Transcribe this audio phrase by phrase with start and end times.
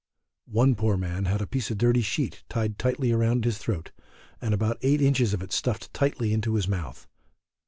[0.49, 3.91] One poor man had a piece of dirty sheet tied tightly round his throat,
[4.41, 7.07] and about eight inches of it stuffed tightly into his mouth.